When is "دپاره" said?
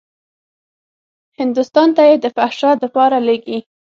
2.83-3.17